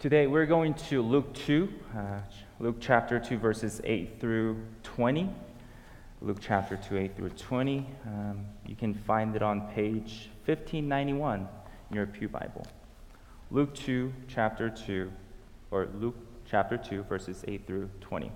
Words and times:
Today 0.00 0.26
we're 0.26 0.46
going 0.46 0.72
to 0.88 1.02
Luke 1.02 1.34
2, 1.34 1.68
uh, 1.94 2.20
Luke 2.58 2.76
chapter 2.80 3.18
2, 3.18 3.36
verses 3.36 3.82
8 3.84 4.18
through 4.18 4.56
20. 4.82 5.28
Luke 6.22 6.38
chapter 6.40 6.78
2, 6.78 6.96
8 6.96 7.16
through 7.16 7.28
20. 7.28 7.86
Um, 8.06 8.46
you 8.64 8.74
can 8.74 8.94
find 8.94 9.36
it 9.36 9.42
on 9.42 9.68
page 9.74 10.30
1591 10.46 11.46
in 11.90 11.94
your 11.94 12.06
Pew 12.06 12.30
Bible. 12.30 12.66
Luke 13.50 13.74
2, 13.74 14.10
chapter 14.26 14.70
2, 14.70 15.12
or 15.70 15.86
Luke 15.94 16.16
chapter 16.50 16.78
2, 16.78 17.02
verses 17.02 17.44
8 17.46 17.66
through 17.66 17.90
20. 18.00 18.32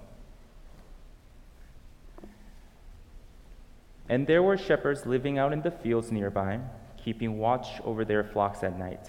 And 4.11 4.27
there 4.27 4.43
were 4.43 4.59
shepherds 4.59 5.07
living 5.07 5.39
out 5.39 5.55
in 5.55 5.63
the 5.63 5.71
fields 5.71 6.13
nearby, 6.13 6.61
keeping 7.03 7.39
watch 7.39 7.81
over 7.85 8.05
their 8.05 8.23
flocks 8.23 8.63
at 8.63 8.79
night. 8.79 9.09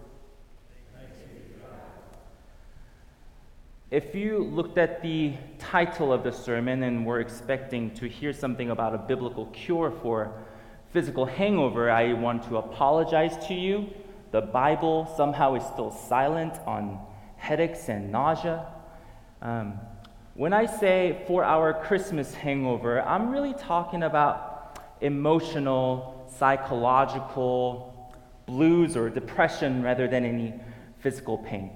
If 3.91 4.15
you 4.15 4.45
looked 4.45 4.77
at 4.77 5.01
the 5.01 5.33
title 5.59 6.13
of 6.13 6.23
the 6.23 6.31
sermon 6.31 6.83
and 6.83 7.05
were 7.05 7.19
expecting 7.19 7.91
to 7.95 8.07
hear 8.07 8.31
something 8.31 8.69
about 8.69 8.95
a 8.95 8.97
biblical 8.97 9.47
cure 9.47 9.91
for 10.01 10.31
physical 10.93 11.25
hangover, 11.25 11.91
I 11.91 12.13
want 12.13 12.43
to 12.43 12.55
apologize 12.55 13.35
to 13.47 13.53
you. 13.53 13.89
The 14.31 14.39
Bible 14.39 15.13
somehow 15.17 15.55
is 15.55 15.65
still 15.65 15.91
silent 15.91 16.53
on 16.65 17.05
headaches 17.35 17.89
and 17.89 18.13
nausea. 18.13 18.65
Um, 19.41 19.77
when 20.35 20.53
I 20.53 20.67
say 20.67 21.25
for 21.27 21.43
our 21.43 21.73
Christmas 21.73 22.33
hangover, 22.33 23.01
I'm 23.01 23.29
really 23.29 23.53
talking 23.55 24.03
about 24.03 24.79
emotional, 25.01 26.31
psychological 26.37 28.13
blues 28.45 28.95
or 28.95 29.09
depression 29.09 29.83
rather 29.83 30.07
than 30.07 30.23
any 30.23 30.53
physical 30.99 31.39
pain. 31.39 31.71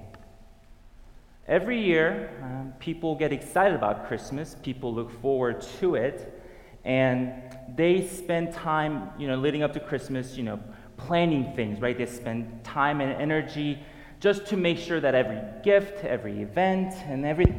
Every 1.48 1.80
year, 1.80 2.30
um, 2.42 2.72
people 2.80 3.14
get 3.14 3.32
excited 3.32 3.76
about 3.76 4.08
Christmas. 4.08 4.56
People 4.64 4.92
look 4.92 5.12
forward 5.22 5.64
to 5.78 5.94
it, 5.94 6.42
and 6.84 7.32
they 7.76 8.04
spend 8.04 8.52
time, 8.52 9.10
you 9.16 9.28
know, 9.28 9.36
leading 9.36 9.62
up 9.62 9.72
to 9.74 9.80
Christmas, 9.80 10.36
you 10.36 10.42
know, 10.42 10.58
planning 10.96 11.52
things, 11.54 11.80
right? 11.80 11.96
They 11.96 12.06
spend 12.06 12.64
time 12.64 13.00
and 13.00 13.12
energy 13.22 13.78
just 14.18 14.46
to 14.46 14.56
make 14.56 14.76
sure 14.76 14.98
that 14.98 15.14
every 15.14 15.40
gift, 15.62 16.04
every 16.04 16.42
event, 16.42 16.94
and 17.06 17.24
every, 17.24 17.54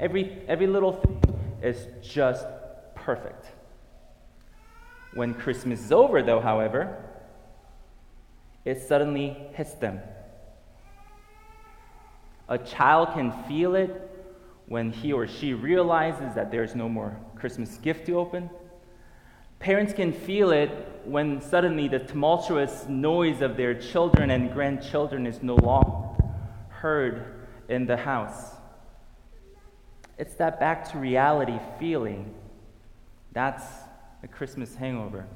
every, 0.00 0.42
every 0.48 0.66
little 0.66 0.92
thing 0.92 1.20
is 1.62 1.86
just 2.00 2.46
perfect. 2.94 3.46
When 5.12 5.34
Christmas 5.34 5.84
is 5.84 5.92
over, 5.92 6.22
though, 6.22 6.40
however, 6.40 7.04
it 8.64 8.80
suddenly 8.80 9.36
hits 9.52 9.74
them 9.74 10.00
a 12.48 12.58
child 12.58 13.12
can 13.12 13.32
feel 13.44 13.74
it 13.74 14.10
when 14.66 14.90
he 14.90 15.12
or 15.12 15.26
she 15.26 15.54
realizes 15.54 16.34
that 16.34 16.50
there's 16.50 16.74
no 16.74 16.88
more 16.88 17.18
Christmas 17.36 17.76
gift 17.78 18.06
to 18.06 18.18
open. 18.18 18.50
Parents 19.58 19.92
can 19.92 20.12
feel 20.12 20.50
it 20.50 20.70
when 21.04 21.40
suddenly 21.40 21.88
the 21.88 21.98
tumultuous 21.98 22.86
noise 22.88 23.40
of 23.40 23.56
their 23.56 23.74
children 23.74 24.30
and 24.30 24.52
grandchildren 24.52 25.26
is 25.26 25.42
no 25.42 25.56
longer 25.56 26.08
heard 26.68 27.46
in 27.68 27.86
the 27.86 27.96
house. 27.96 28.54
It's 30.16 30.34
that 30.34 30.60
back 30.60 30.90
to 30.92 30.98
reality 30.98 31.58
feeling. 31.78 32.34
That's 33.32 33.64
a 34.22 34.28
Christmas 34.28 34.74
hangover. 34.74 35.26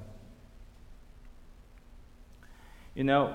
You 2.94 3.04
know, 3.04 3.34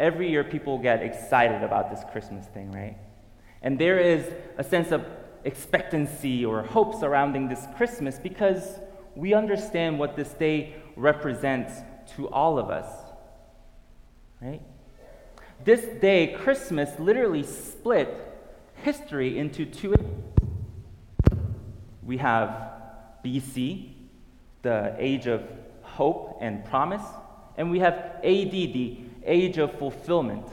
every 0.00 0.30
year 0.30 0.42
people 0.42 0.78
get 0.78 1.02
excited 1.02 1.62
about 1.62 1.90
this 1.90 2.02
Christmas 2.10 2.46
thing, 2.46 2.72
right? 2.72 2.96
And 3.62 3.78
there 3.78 3.98
is 3.98 4.24
a 4.56 4.64
sense 4.64 4.90
of 4.90 5.04
expectancy 5.44 6.44
or 6.44 6.62
hope 6.62 6.98
surrounding 6.98 7.48
this 7.48 7.66
Christmas 7.76 8.18
because 8.18 8.80
we 9.14 9.34
understand 9.34 9.98
what 9.98 10.16
this 10.16 10.30
day 10.30 10.74
represents 10.96 11.74
to 12.16 12.28
all 12.30 12.58
of 12.58 12.70
us, 12.70 12.90
right? 14.40 14.62
This 15.62 15.84
day, 16.00 16.34
Christmas, 16.42 16.98
literally 16.98 17.42
split 17.42 18.08
history 18.82 19.38
into 19.38 19.66
two. 19.66 19.94
We 22.02 22.16
have 22.16 22.72
BC, 23.22 23.92
the 24.62 24.94
age 24.98 25.26
of 25.26 25.42
hope 25.82 26.38
and 26.40 26.64
promise, 26.64 27.02
and 27.58 27.70
we 27.70 27.80
have 27.80 27.94
AD, 28.24 28.52
the 28.52 28.96
age 29.24 29.58
of 29.58 29.78
fulfillment. 29.78 30.46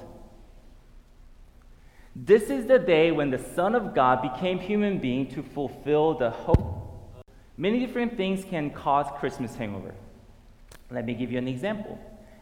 This 2.15 2.49
is 2.49 2.65
the 2.65 2.79
day 2.79 3.11
when 3.11 3.29
the 3.29 3.37
Son 3.37 3.75
of 3.75 3.93
God 3.93 4.21
became 4.21 4.59
human 4.59 4.97
being 4.97 5.27
to 5.31 5.43
fulfill 5.43 6.15
the 6.15 6.31
hope. 6.31 7.23
Many 7.57 7.79
different 7.79 8.17
things 8.17 8.43
can 8.43 8.71
cause 8.71 9.05
Christmas 9.19 9.55
hangover. 9.55 9.93
Let 10.89 11.05
me 11.05 11.13
give 11.13 11.31
you 11.31 11.37
an 11.37 11.47
example. 11.47 11.99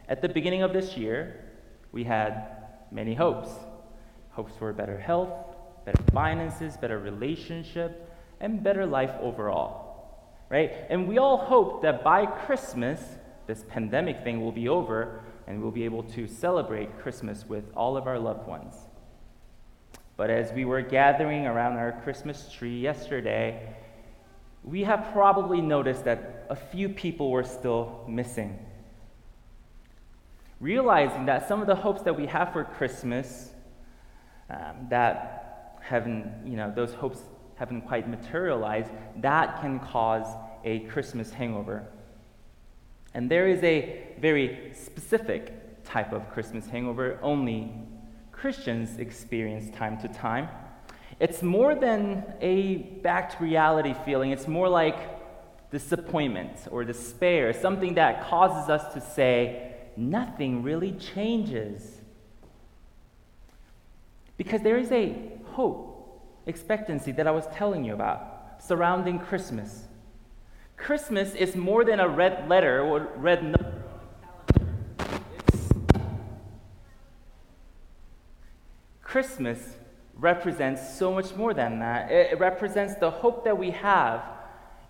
At 0.08 0.22
the 0.22 0.28
beginning 0.28 0.62
of 0.62 0.72
this 0.72 0.96
year, 0.96 1.44
we 1.92 2.04
had 2.04 2.46
many 2.90 3.14
hopes. 3.14 3.50
Hopes 4.30 4.52
for 4.58 4.72
better 4.72 4.98
health, 4.98 5.30
better 5.84 6.02
finances, 6.12 6.76
better 6.76 6.98
relationship, 6.98 8.10
and 8.40 8.62
better 8.62 8.86
life 8.86 9.12
overall. 9.20 9.84
Right? 10.48 10.72
And 10.88 11.08
we 11.08 11.18
all 11.18 11.38
hope 11.38 11.82
that 11.82 12.04
by 12.04 12.26
Christmas, 12.26 13.00
this 13.46 13.64
pandemic 13.68 14.22
thing 14.22 14.40
will 14.40 14.52
be 14.52 14.68
over 14.68 15.22
and 15.46 15.62
we'll 15.62 15.70
be 15.70 15.84
able 15.84 16.02
to 16.02 16.26
celebrate 16.26 16.98
Christmas 16.98 17.44
with 17.48 17.64
all 17.74 17.96
of 17.96 18.06
our 18.06 18.18
loved 18.18 18.46
ones. 18.46 18.74
But 20.16 20.30
as 20.30 20.52
we 20.52 20.64
were 20.64 20.82
gathering 20.82 21.46
around 21.46 21.74
our 21.74 22.00
Christmas 22.02 22.50
tree 22.50 22.80
yesterday, 22.80 23.74
we 24.64 24.82
have 24.84 25.10
probably 25.12 25.60
noticed 25.60 26.04
that 26.04 26.46
a 26.50 26.56
few 26.56 26.88
people 26.88 27.30
were 27.30 27.44
still 27.44 28.04
missing. 28.08 28.58
Realizing 30.58 31.26
that 31.26 31.46
some 31.46 31.60
of 31.60 31.66
the 31.66 31.74
hopes 31.74 32.02
that 32.02 32.16
we 32.16 32.26
have 32.26 32.52
for 32.52 32.64
Christmas, 32.64 33.50
um, 34.48 34.86
that 34.88 35.78
haven't, 35.82 36.46
you 36.46 36.56
know, 36.56 36.72
those 36.74 36.94
hopes 36.94 37.20
haven't 37.56 37.82
quite 37.82 38.08
materialized, 38.08 38.90
that 39.16 39.60
can 39.60 39.78
cause 39.78 40.26
a 40.64 40.80
Christmas 40.80 41.30
hangover. 41.30 41.86
And 43.16 43.30
there 43.30 43.48
is 43.48 43.62
a 43.64 43.98
very 44.20 44.72
specific 44.74 45.82
type 45.84 46.12
of 46.12 46.30
Christmas 46.30 46.66
hangover 46.66 47.18
only 47.22 47.72
Christians 48.30 48.98
experience 48.98 49.74
time 49.74 49.98
to 50.02 50.08
time. 50.08 50.50
It's 51.18 51.42
more 51.42 51.74
than 51.74 52.24
a 52.42 52.76
back 53.02 53.34
to 53.34 53.42
reality 53.42 53.94
feeling, 54.04 54.32
it's 54.32 54.46
more 54.46 54.68
like 54.68 54.98
disappointment 55.70 56.68
or 56.70 56.84
despair, 56.84 57.54
something 57.54 57.94
that 57.94 58.28
causes 58.28 58.68
us 58.68 58.92
to 58.92 59.00
say, 59.00 59.72
nothing 59.96 60.62
really 60.62 60.92
changes. 60.92 62.02
Because 64.36 64.60
there 64.60 64.76
is 64.76 64.92
a 64.92 65.16
hope, 65.52 66.22
expectancy 66.44 67.12
that 67.12 67.26
I 67.26 67.30
was 67.30 67.46
telling 67.54 67.82
you 67.82 67.94
about 67.94 68.62
surrounding 68.62 69.18
Christmas. 69.18 69.86
Christmas 70.76 71.34
is 71.34 71.56
more 71.56 71.84
than 71.84 72.00
a 72.00 72.08
red 72.08 72.48
letter 72.48 72.80
or 72.82 73.08
red 73.16 73.42
number. 73.42 73.82
Christmas 79.02 79.76
represents 80.14 80.98
so 80.98 81.12
much 81.12 81.34
more 81.34 81.54
than 81.54 81.78
that. 81.80 82.10
It 82.10 82.38
represents 82.38 82.94
the 82.96 83.10
hope 83.10 83.44
that 83.44 83.56
we 83.56 83.70
have 83.70 84.22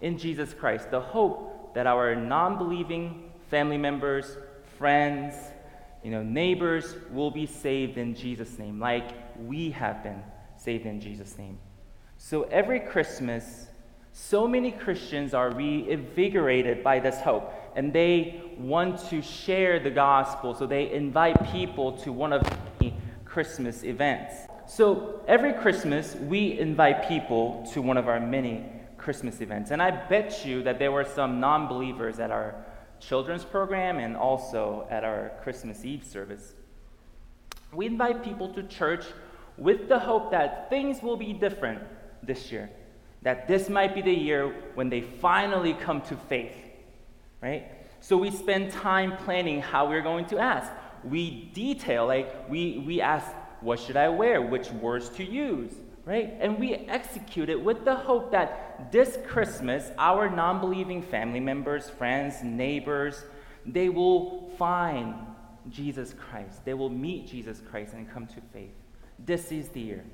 in 0.01 0.19
Jesus 0.19 0.53
Christ, 0.53 0.91
the 0.91 1.01
hope 1.01 1.75
that 1.75 1.87
our 1.87 2.15
non 2.15 2.59
believing 2.59 3.31
family 3.51 3.79
members, 3.79 4.37
friends, 4.79 5.35
you 6.03 6.11
know, 6.11 6.23
neighbors 6.23 6.97
will 7.11 7.31
be 7.31 7.47
saved 7.47 7.99
in 7.99 8.15
Jesus' 8.15 8.59
name, 8.59 8.79
like 8.79 9.11
we 9.39 9.71
have 9.71 10.03
been 10.03 10.23
saved 10.57 10.87
in 10.87 11.01
Jesus' 11.01 11.37
name. 11.39 11.59
So 12.17 12.45
every 12.45 12.81
Christmas, 12.81 13.67
so 14.19 14.49
many 14.49 14.73
Christians 14.73 15.35
are 15.35 15.51
reinvigorated 15.51 16.83
by 16.83 16.99
this 16.99 17.21
hope, 17.21 17.53
and 17.77 17.93
they 17.93 18.41
want 18.57 18.99
to 19.11 19.21
share 19.21 19.79
the 19.79 19.91
gospel, 19.91 20.55
so 20.55 20.67
they 20.67 20.91
invite 20.91 21.53
people 21.53 21.93
to 21.99 22.13
one 22.13 22.33
of 22.33 22.43
the 22.79 22.95
Christmas 23.27 23.85
events. 23.85 24.35
So 24.67 25.21
every 25.29 25.53
Christmas, 25.53 26.15
we 26.15 26.59
invite 26.59 27.07
people 27.07 27.69
to 27.75 27.83
one 27.83 27.99
of 27.99 28.09
our 28.09 28.19
many 28.19 28.65
Christmas 28.97 29.43
events. 29.43 29.71
And 29.71 29.83
I 29.83 29.91
bet 29.91 30.47
you 30.47 30.63
that 30.63 30.79
there 30.79 30.91
were 30.91 31.05
some 31.05 31.39
non 31.39 31.69
believers 31.69 32.19
at 32.19 32.31
our 32.31 32.55
children's 32.99 33.45
program 33.45 33.99
and 33.99 34.17
also 34.17 34.89
at 34.91 35.05
our 35.05 35.33
Christmas 35.43 35.85
Eve 35.85 36.05
service. 36.05 36.55
We 37.71 37.85
invite 37.85 38.25
people 38.25 38.49
to 38.55 38.63
church 38.63 39.05
with 39.59 39.91
the 39.91 39.99
hope 39.99 40.31
that 40.31 40.71
things 40.71 41.03
will 41.03 41.19
be 41.19 41.35
different 41.35 41.83
this 42.23 42.51
year, 42.51 42.71
that 43.27 43.49
this 43.49 43.69
might 43.69 43.93
be 43.93 44.01
the 44.03 44.15
year 44.15 44.55
when 44.77 44.89
they 44.89 45.01
finally 45.01 45.75
come 45.75 46.01
to 46.01 46.15
faith, 46.15 46.55
right? 47.43 47.65
So 47.99 48.17
we 48.17 48.31
spend 48.31 48.71
time 48.71 49.17
planning 49.17 49.61
how 49.61 49.89
we're 49.89 50.01
going 50.01 50.27
to 50.27 50.39
ask. 50.39 50.71
We 51.03 51.51
detail, 51.53 52.07
like, 52.07 52.49
we, 52.49 52.85
we 52.87 53.01
ask, 53.01 53.27
what 53.63 53.81
should 53.81 53.97
I 53.97 54.11
wear? 54.11 54.41
Which 54.41 54.71
words 54.71 55.09
to 55.17 55.25
use? 55.25 55.73
right? 56.05 56.35
And 56.39 56.61
we 56.61 56.75
execute 56.75 57.49
it 57.49 57.61
with 57.61 57.85
the 57.85 57.97
hope 57.97 58.31
that 58.31 58.93
this 58.93 59.19
Christmas, 59.27 59.91
our 59.99 60.31
non 60.31 60.61
believing 60.61 61.03
family 61.03 61.41
members, 61.41 61.91
friends, 61.91 62.45
neighbors, 62.45 63.25
they 63.67 63.89
will 63.89 64.49
find 64.57 65.17
Jesus 65.69 66.15
Christ. 66.15 66.65
They 66.65 66.75
will 66.75 66.91
meet 66.91 67.27
Jesus 67.27 67.61
Christ 67.69 67.93
and 67.95 68.09
come 68.09 68.29
to 68.29 68.41
faith. 68.53 68.71
This 69.19 69.51
is 69.51 69.69
the 69.71 69.81
year. 69.81 70.05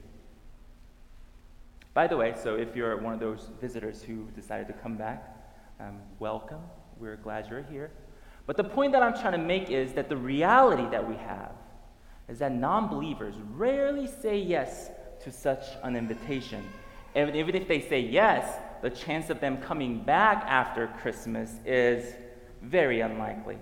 By 1.94 2.06
the 2.06 2.16
way, 2.16 2.34
so 2.42 2.54
if 2.54 2.74
you're 2.74 2.96
one 2.96 3.12
of 3.12 3.20
those 3.20 3.50
visitors 3.60 4.02
who 4.02 4.24
decided 4.34 4.66
to 4.68 4.72
come 4.72 4.96
back, 4.96 5.36
um, 5.78 5.98
welcome. 6.18 6.62
We're 6.98 7.16
glad 7.16 7.48
you're 7.50 7.64
here. 7.64 7.90
But 8.46 8.56
the 8.56 8.64
point 8.64 8.92
that 8.92 9.02
I'm 9.02 9.12
trying 9.12 9.32
to 9.32 9.38
make 9.38 9.70
is 9.70 9.92
that 9.92 10.08
the 10.08 10.16
reality 10.16 10.88
that 10.90 11.06
we 11.06 11.16
have 11.16 11.52
is 12.28 12.38
that 12.38 12.52
non 12.52 12.88
believers 12.88 13.34
rarely 13.52 14.06
say 14.06 14.38
yes 14.38 14.90
to 15.22 15.30
such 15.30 15.64
an 15.82 15.94
invitation. 15.96 16.64
And 17.14 17.36
even 17.36 17.54
if 17.54 17.68
they 17.68 17.80
say 17.80 18.00
yes, 18.00 18.58
the 18.80 18.90
chance 18.90 19.28
of 19.28 19.40
them 19.40 19.58
coming 19.58 20.02
back 20.02 20.44
after 20.48 20.88
Christmas 21.00 21.52
is 21.66 22.14
very 22.62 23.00
unlikely. 23.00 23.58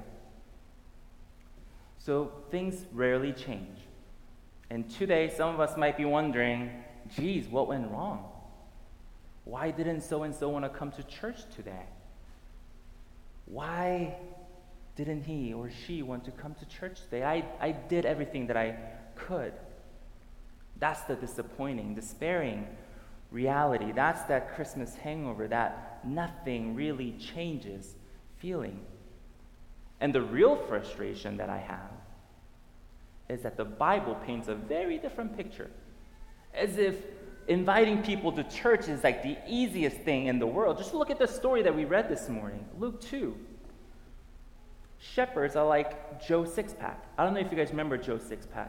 So 1.99 2.32
things 2.50 2.87
rarely 2.93 3.32
change. 3.32 3.79
And 4.71 4.88
today, 4.88 5.32
some 5.37 5.53
of 5.53 5.61
us 5.61 5.77
might 5.77 5.97
be 5.97 6.05
wondering, 6.05 6.71
geez, 7.17 7.47
what 7.49 7.69
went 7.69 7.91
wrong? 7.91 8.25
Why 9.45 9.71
didn't 9.71 10.03
so 10.03 10.23
and 10.23 10.35
so 10.35 10.49
want 10.49 10.65
to 10.65 10.69
come 10.69 10.93
to 10.93 11.03
church 11.03 11.39
today? 11.57 11.87
Why 13.47 14.15
didn't 14.97 15.23
he 15.23 15.53
or 15.53 15.71
she 15.87 16.03
want 16.03 16.25
to 16.27 16.31
come 16.31 16.55
to 16.55 16.67
church 16.67 17.01
today? 17.01 17.25
I, 17.25 17.45
I 17.61 17.73
did 17.73 18.05
everything 18.05 18.47
that 18.49 18.57
I 18.57 18.77
could. 19.17 19.53
That's 20.79 21.01
the 21.03 21.15
disappointing, 21.15 21.95
despairing 21.95 22.67
reality. 23.31 23.93
That's 23.93 24.23
that 24.25 24.55
Christmas 24.55 24.95
hangover, 24.95 25.49
that 25.49 26.01
nothing 26.05 26.75
really 26.75 27.13
changes 27.13 27.95
feeling. 28.39 28.81
And 30.01 30.15
the 30.15 30.23
real 30.23 30.56
frustration 30.56 31.37
that 31.37 31.51
I 31.51 31.59
have 31.59 31.91
is 33.29 33.43
that 33.43 33.56
the 33.56 33.65
Bible 33.65 34.17
paints 34.27 34.49
a 34.49 34.55
very 34.55 34.99
different 34.99 35.37
picture. 35.37 35.71
As 36.55 36.79
if 36.79 36.97
inviting 37.49 38.02
people 38.02 38.32
to 38.32 38.44
church 38.44 38.88
is 38.88 39.02
like 39.02 39.23
the 39.23 39.37
easiest 39.49 39.97
thing 39.99 40.26
in 40.26 40.38
the 40.38 40.47
world. 40.47 40.79
Just 40.79 40.94
look 40.94 41.11
at 41.11 41.19
the 41.19 41.26
story 41.26 41.62
that 41.62 41.75
we 41.75 41.85
read 41.85 42.08
this 42.08 42.29
morning, 42.29 42.64
Luke 42.79 43.00
2. 43.00 43.37
Shepherds 44.99 45.56
are 45.56 45.67
like 45.67 46.25
Joe 46.25 46.44
Sixpack. 46.44 46.97
I 47.17 47.25
don't 47.25 47.35
know 47.35 47.41
if 47.41 47.50
you 47.50 47.56
guys 47.56 47.70
remember 47.70 47.97
Joe 47.97 48.19
Sixpack. 48.19 48.69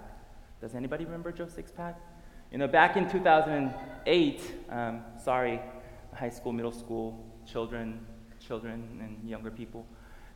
Does 0.62 0.76
anybody 0.76 1.06
remember 1.06 1.32
Joe 1.32 1.46
Sixpack? 1.46 1.96
You 2.52 2.58
know, 2.58 2.68
back 2.68 2.98
in 2.98 3.10
2008, 3.10 4.42
um, 4.70 5.02
sorry, 5.24 5.60
high 6.14 6.30
school, 6.30 6.54
middle 6.54 6.72
school, 6.72 7.24
children, 7.46 8.06
children, 8.40 9.00
and 9.02 9.30
younger 9.30 9.52
people. 9.52 9.86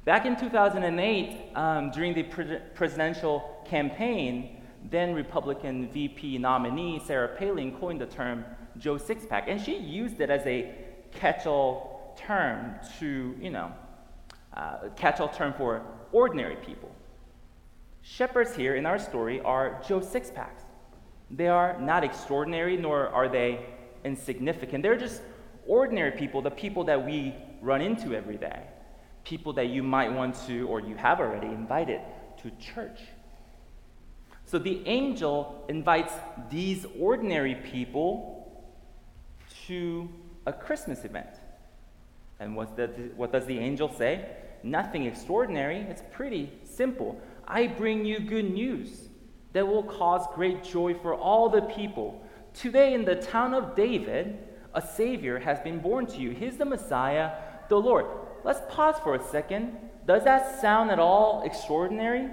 Back 0.04 0.26
in 0.26 0.36
2008, 0.36 1.56
um, 1.56 1.92
during 1.92 2.14
the 2.14 2.24
pre- 2.24 2.60
presidential 2.74 3.64
campaign, 3.66 4.55
then 4.90 5.14
Republican 5.14 5.90
VP 5.90 6.38
nominee 6.38 7.02
Sarah 7.06 7.36
Palin 7.38 7.78
coined 7.78 8.02
the 8.02 8.06
term 8.06 8.46
Joe 8.78 8.96
Sixpack, 8.96 9.46
and 9.48 9.60
she 9.62 9.78
used 9.78 10.20
it 10.20 10.30
as 10.30 10.46
a 10.46 10.74
catch-all 11.12 12.16
term 12.18 12.76
to, 13.00 13.36
you 13.40 13.50
know, 13.50 13.72
uh, 14.54 14.90
catch-all 14.96 15.30
term 15.30 15.54
for 15.54 15.82
ordinary 16.12 16.56
people. 16.58 16.92
Shepherds 18.02 18.56
here 18.56 18.76
in 18.76 18.86
our 18.86 19.00
story 19.00 19.42
are 19.42 19.82
Joe 19.88 20.00
Sixpacks. 20.00 20.64
They 21.32 21.48
are 21.48 21.80
not 21.80 22.04
extraordinary, 22.04 22.78
nor 22.78 23.08
are 23.10 23.28
they 23.28 23.66
insignificant. 24.04 24.84
They're 24.84 24.98
just 24.98 25.22
ordinary 25.66 26.12
people, 26.12 26.42
the 26.42 26.52
people 26.52 26.84
that 26.84 27.04
we 27.04 27.34
run 27.62 27.82
into 27.82 28.14
every 28.14 28.38
day, 28.38 28.62
people 29.24 29.54
that 29.54 29.70
you 29.70 29.82
might 29.82 30.12
want 30.12 30.36
to, 30.48 30.68
or 30.68 30.80
you 30.80 30.96
have 30.96 31.20
already 31.20 31.48
invited 31.48 32.02
to 32.44 32.52
church. 32.52 33.00
So 34.46 34.60
the 34.60 34.86
angel 34.86 35.66
invites 35.68 36.14
these 36.50 36.86
ordinary 37.00 37.56
people 37.56 38.64
to 39.68 40.10
a 40.46 40.54
Christmas 40.54 41.04
event. 41.04 41.30
And 42.40 42.56
what, 42.56 42.76
the, 42.76 42.88
what 43.16 43.32
does 43.32 43.46
the 43.46 43.58
angel 43.58 43.92
say? 43.92 44.26
Nothing 44.62 45.06
extraordinary. 45.06 45.78
It's 45.78 46.04
pretty 46.12 46.52
simple. 46.64 47.20
I 47.48 47.68
bring 47.68 48.06
you 48.06 48.20
good 48.20 48.52
news 48.52 49.10
that 49.54 49.68
will 49.68 49.84
cause 49.84 50.28
great 50.36 50.64
joy 50.64 50.94
for 50.96 51.16
all 51.16 51.50
the 51.50 51.62
people. 51.62 52.22
Today, 52.54 52.94
in 52.94 53.06
the 53.06 53.16
town 53.16 53.54
of 53.54 53.76
David, 53.76 54.38
a 54.74 54.82
Savior 54.82 55.40
has 55.40 55.60
been 55.62 55.80
born 55.80 56.06
to 56.08 56.18
you. 56.18 56.32
He's 56.32 56.58
the 56.58 56.66
Messiah, 56.66 57.32
the 57.70 57.78
Lord. 57.78 58.06
Let's 58.44 58.62
pause 58.70 58.96
for 59.02 59.16
a 59.16 59.24
second. 59.24 59.78
Does 60.06 60.24
that 60.26 60.62
sound 60.62 60.92
at 60.92 61.00
all 61.00 61.44
extraordinary? 61.46 62.30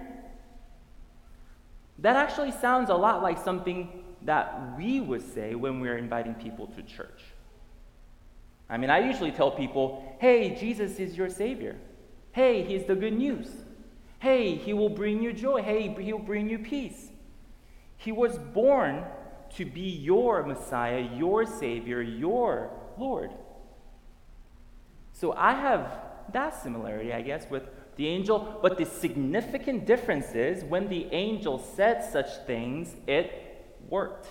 That 2.02 2.16
actually 2.16 2.52
sounds 2.52 2.90
a 2.90 2.94
lot 2.94 3.23
like 3.23 3.42
something 3.42 4.04
that 4.23 4.76
we 4.76 5.00
would 5.00 5.23
say 5.35 5.54
when 5.54 5.80
we're 5.80 5.99
inviting 5.99 6.35
people 6.35 6.66
to 6.68 6.82
church. 6.82 7.23
I 8.68 8.76
mean, 8.76 8.90
I 8.90 9.00
usually 9.00 9.32
tell 9.32 9.50
people, 9.50 10.16
hey, 10.21 10.54
Jesus 10.54 10.99
is 10.99 11.16
your 11.16 11.28
Savior. 11.28 11.76
Hey, 12.32 12.64
He's 12.64 12.85
the 12.85 12.94
good 12.94 13.14
news. 13.14 13.49
Hey, 14.23 14.54
he 14.54 14.73
will 14.73 14.88
bring 14.88 15.21
you 15.21 15.32
joy. 15.32 15.62
Hey, 15.62 15.92
he'll 16.00 16.16
bring 16.16 16.49
you 16.49 16.61
peace. 16.61 17.09
He 17.97 18.12
was 18.12 18.38
born 18.38 19.04
to 19.56 19.64
be 19.64 19.80
your 19.80 20.44
Messiah, 20.44 21.00
your 21.16 21.44
Savior, 21.44 22.00
your 22.00 22.71
Lord. 22.97 23.32
So 25.12 25.32
I 25.32 25.54
have 25.54 25.99
that 26.32 26.54
similarity, 26.62 27.12
I 27.12 27.23
guess, 27.23 27.50
with 27.50 27.64
the 27.96 28.08
angel. 28.08 28.58
But 28.62 28.78
the 28.78 28.87
significant 28.87 29.87
difference 29.87 30.34
is 30.34 30.64
when 30.64 30.88
the 30.88 31.06
angel 31.12 31.58
said 31.58 32.04
such 32.04 32.28
things, 32.46 32.94
it 33.06 33.32
worked. 33.88 34.28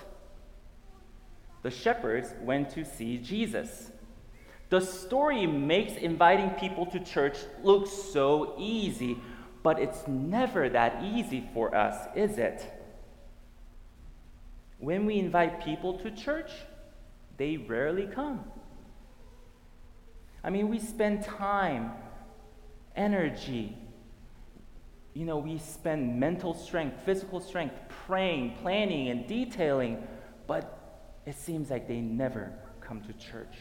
The 1.63 1.71
shepherds 1.71 2.33
went 2.41 2.69
to 2.71 2.83
see 2.83 3.17
Jesus. 3.17 3.91
The 4.69 4.81
story 4.81 5.45
makes 5.45 5.93
inviting 5.93 6.51
people 6.51 6.85
to 6.87 6.99
church 6.99 7.37
look 7.61 7.87
so 7.87 8.55
easy. 8.57 9.17
But 9.63 9.79
it's 9.79 10.07
never 10.07 10.69
that 10.69 11.03
easy 11.03 11.47
for 11.53 11.75
us, 11.75 12.07
is 12.15 12.37
it? 12.37 12.65
When 14.79 15.05
we 15.05 15.19
invite 15.19 15.63
people 15.63 15.99
to 15.99 16.09
church, 16.09 16.51
they 17.37 17.57
rarely 17.57 18.07
come. 18.07 18.43
I 20.43 20.49
mean, 20.49 20.69
we 20.69 20.79
spend 20.79 21.23
time, 21.23 21.91
energy, 22.95 23.77
you 25.13 25.25
know, 25.25 25.37
we 25.37 25.57
spend 25.57 26.19
mental 26.19 26.53
strength, 26.53 27.01
physical 27.05 27.39
strength, 27.39 27.75
praying, 28.05 28.55
planning, 28.61 29.09
and 29.09 29.27
detailing, 29.27 30.01
but 30.47 30.77
it 31.25 31.35
seems 31.35 31.69
like 31.69 31.87
they 31.87 31.99
never 31.99 32.53
come 32.79 33.01
to 33.01 33.13
church. 33.13 33.55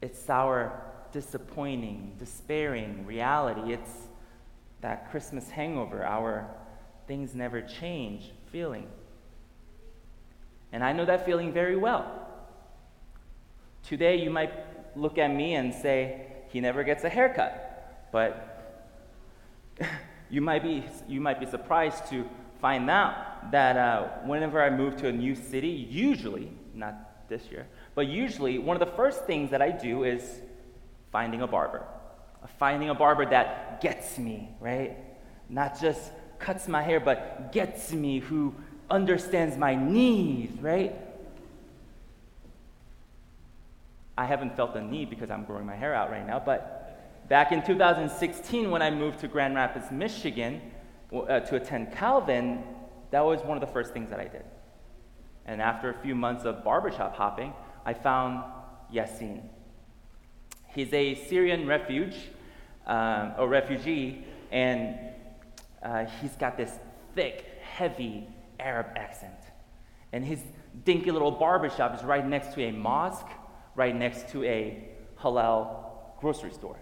It's 0.00 0.30
our 0.30 0.82
disappointing, 1.12 2.12
despairing 2.18 3.06
reality. 3.06 3.72
It's 3.72 3.90
that 4.82 5.10
Christmas 5.10 5.48
hangover, 5.50 6.04
our 6.04 6.48
things 7.06 7.34
never 7.34 7.62
change 7.62 8.32
feeling. 8.52 8.86
And 10.72 10.84
I 10.84 10.92
know 10.92 11.04
that 11.06 11.24
feeling 11.24 11.52
very 11.52 11.76
well. 11.76 12.28
Today, 13.82 14.16
you 14.16 14.30
might 14.30 14.52
look 14.96 15.18
at 15.18 15.28
me 15.28 15.54
and 15.54 15.72
say, 15.72 16.25
he 16.48 16.60
never 16.60 16.84
gets 16.84 17.04
a 17.04 17.08
haircut. 17.08 18.08
But 18.12 18.74
you 20.30 20.40
might 20.40 20.62
be, 20.62 20.84
you 21.08 21.20
might 21.20 21.40
be 21.40 21.46
surprised 21.46 22.06
to 22.10 22.28
find 22.60 22.88
out 22.90 23.50
that 23.52 23.76
uh, 23.76 24.08
whenever 24.24 24.62
I 24.62 24.70
move 24.70 24.96
to 24.98 25.08
a 25.08 25.12
new 25.12 25.34
city, 25.34 25.68
usually, 25.68 26.50
not 26.74 27.28
this 27.28 27.50
year, 27.50 27.66
but 27.94 28.06
usually 28.06 28.58
one 28.58 28.80
of 28.80 28.80
the 28.80 28.94
first 28.94 29.24
things 29.24 29.50
that 29.50 29.62
I 29.62 29.70
do 29.70 30.04
is 30.04 30.40
finding 31.12 31.42
a 31.42 31.46
barber. 31.46 31.84
Finding 32.58 32.90
a 32.90 32.94
barber 32.94 33.26
that 33.26 33.80
gets 33.80 34.18
me, 34.18 34.50
right? 34.60 34.96
Not 35.48 35.80
just 35.80 36.12
cuts 36.38 36.68
my 36.68 36.82
hair, 36.82 37.00
but 37.00 37.52
gets 37.52 37.92
me, 37.92 38.20
who 38.20 38.54
understands 38.90 39.56
my 39.56 39.74
needs, 39.74 40.60
right? 40.60 40.94
I 44.18 44.24
haven't 44.24 44.56
felt 44.56 44.74
the 44.74 44.80
need 44.80 45.10
because 45.10 45.30
I'm 45.30 45.44
growing 45.44 45.66
my 45.66 45.76
hair 45.76 45.94
out 45.94 46.10
right 46.10 46.26
now, 46.26 46.38
but 46.38 47.28
back 47.28 47.52
in 47.52 47.64
2016, 47.64 48.70
when 48.70 48.82
I 48.82 48.90
moved 48.90 49.20
to 49.20 49.28
Grand 49.28 49.54
Rapids, 49.54 49.90
Michigan, 49.90 50.60
uh, 51.12 51.40
to 51.40 51.56
attend 51.56 51.92
Calvin, 51.92 52.64
that 53.10 53.24
was 53.24 53.40
one 53.42 53.56
of 53.56 53.60
the 53.60 53.72
first 53.72 53.92
things 53.92 54.10
that 54.10 54.20
I 54.20 54.24
did. 54.24 54.44
And 55.44 55.62
after 55.62 55.90
a 55.90 55.94
few 56.02 56.14
months 56.14 56.44
of 56.44 56.64
barbershop 56.64 57.16
hopping, 57.16 57.52
I 57.84 57.94
found 57.94 58.42
Yasin. 58.92 59.42
He's 60.74 60.92
a 60.92 61.14
Syrian 61.14 61.66
refuge 61.66 62.16
um, 62.86 63.32
refugee, 63.38 64.24
and 64.50 64.96
uh, 65.82 66.06
he's 66.20 66.34
got 66.36 66.56
this 66.56 66.70
thick, 67.14 67.44
heavy 67.62 68.28
Arab 68.60 68.86
accent. 68.96 69.34
And 70.12 70.24
his 70.24 70.40
dinky 70.84 71.10
little 71.10 71.30
barbershop 71.30 71.96
is 71.96 72.04
right 72.04 72.26
next 72.26 72.54
to 72.54 72.62
a 72.62 72.72
mosque 72.72 73.26
right 73.76 73.94
next 73.94 74.30
to 74.30 74.42
a 74.44 74.82
halal 75.20 75.84
grocery 76.20 76.50
store. 76.52 76.76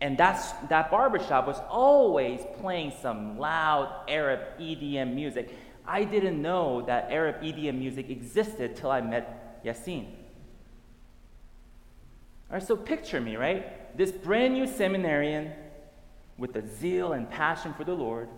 And 0.00 0.16
that's, 0.16 0.52
that 0.68 0.90
barbershop 0.90 1.46
was 1.46 1.60
always 1.68 2.40
playing 2.60 2.92
some 3.02 3.38
loud 3.38 4.04
Arab 4.08 4.40
EDM 4.58 5.14
music. 5.14 5.54
I 5.86 6.04
didn't 6.04 6.40
know 6.40 6.82
that 6.82 7.10
Arab 7.10 7.42
EDM 7.42 7.78
music 7.78 8.08
existed 8.08 8.76
till 8.76 8.90
I 8.90 9.00
met 9.00 9.64
Yasin. 9.64 10.06
All 12.48 12.56
right, 12.56 12.62
so 12.62 12.76
picture 12.76 13.20
me, 13.20 13.36
right? 13.36 13.96
This 13.96 14.10
brand 14.10 14.54
new 14.54 14.66
seminarian 14.66 15.52
with 16.38 16.54
the 16.54 16.66
zeal 16.66 17.12
and 17.12 17.28
passion 17.30 17.74
for 17.74 17.84
the 17.84 17.92
Lord. 17.92 18.28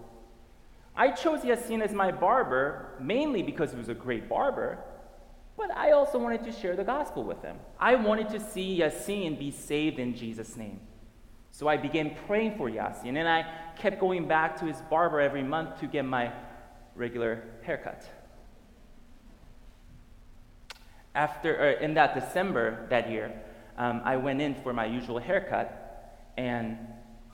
I 0.97 1.12
chose 1.12 1.41
Yasin 1.41 1.81
as 1.81 1.93
my 1.93 2.11
barber 2.11 2.97
mainly 3.01 3.43
because 3.43 3.71
he 3.71 3.79
was 3.79 3.89
a 3.89 3.95
great 3.95 4.29
barber, 4.29 4.79
but 5.56 5.71
I 5.76 5.92
also 5.92 6.18
wanted 6.18 6.44
to 6.44 6.52
share 6.52 6.76
the 6.76 6.85
gospel 6.85 7.25
with 7.25 7.42
him. 7.42 7.56
I 7.78 7.94
wanted 7.94 8.30
to 8.30 8.40
see 8.40 8.78
Yasin 8.80 9.38
be 9.38 9.50
saved 9.50 9.99
in 9.99 10.14
Jesus' 10.14 10.56
name. 10.56 10.80
So 11.50 11.68
I 11.68 11.76
began 11.76 12.16
praying 12.26 12.56
for 12.56 12.71
Yasin, 12.71 13.16
and 13.16 13.28
I 13.28 13.44
kept 13.76 14.00
going 14.00 14.26
back 14.26 14.59
to 14.61 14.64
his 14.64 14.80
barber 14.88 15.21
every 15.21 15.42
month 15.42 15.78
to 15.80 15.87
get 15.87 16.04
my 16.04 16.32
regular 16.94 17.44
haircut. 17.62 18.09
After, 21.14 21.76
uh, 21.78 21.85
in 21.85 21.92
that 21.94 22.14
December 22.14 22.87
that 22.88 23.11
year, 23.11 23.32
um, 23.76 24.00
I 24.02 24.16
went 24.16 24.40
in 24.40 24.54
for 24.54 24.73
my 24.73 24.87
usual 24.87 25.18
haircut, 25.18 26.32
and 26.38 26.78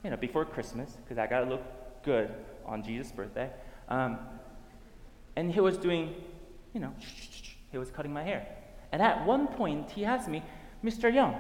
you 0.03 0.11
know, 0.11 0.17
before 0.17 0.45
Christmas, 0.45 0.97
because 0.97 1.17
I 1.17 1.29
gotta 1.29 1.47
look 1.47 1.63
good 2.03 2.35
on 2.67 2.83
Jesus' 2.83 3.13
birthday, 3.13 3.51
um, 3.89 4.19
and 5.37 5.53
he 5.53 5.61
was 5.61 5.79
doing, 5.79 6.15
you 6.75 6.81
know, 6.81 6.93
he 7.71 7.79
was 7.79 7.91
cutting 7.91 8.13
my 8.13 8.23
hair. 8.23 8.47
And 8.93 9.03
at 9.03 9.27
one 9.27 9.49
point, 9.49 9.91
he 9.91 10.05
asked 10.05 10.29
me, 10.29 10.43
Mr. 10.85 11.13
Young. 11.13 11.35